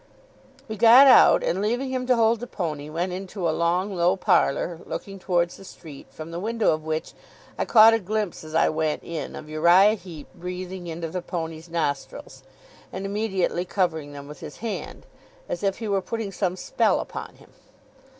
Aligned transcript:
We 0.67 0.77
got 0.77 1.05
out; 1.05 1.43
and 1.43 1.61
leaving 1.61 1.91
him 1.91 2.07
to 2.07 2.15
hold 2.15 2.39
the 2.39 2.47
pony, 2.47 2.89
went 2.89 3.13
into 3.13 3.47
a 3.47 3.53
long 3.53 3.93
low 3.95 4.15
parlour 4.17 4.79
looking 4.87 5.19
towards 5.19 5.57
the 5.57 5.63
street, 5.63 6.07
from 6.09 6.31
the 6.31 6.39
window 6.39 6.71
of 6.73 6.83
which 6.83 7.13
I 7.55 7.65
caught 7.65 7.93
a 7.93 7.99
glimpse, 7.99 8.43
as 8.43 8.55
I 8.55 8.67
went 8.69 9.03
in, 9.03 9.35
of 9.35 9.47
Uriah 9.47 9.93
Heep 9.93 10.27
breathing 10.33 10.87
into 10.87 11.09
the 11.09 11.21
pony's 11.21 11.69
nostrils, 11.69 12.41
and 12.91 13.05
immediately 13.05 13.63
covering 13.63 14.11
them 14.13 14.27
with 14.27 14.39
his 14.39 14.57
hand, 14.57 15.05
as 15.47 15.61
if 15.61 15.77
he 15.77 15.87
were 15.87 16.01
putting 16.01 16.31
some 16.31 16.55
spell 16.55 16.99
upon 16.99 17.35
him. 17.35 17.51